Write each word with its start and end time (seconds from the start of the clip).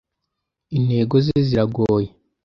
intego 0.77 1.15
ze 1.25 1.33
ziragoye. 1.47 2.09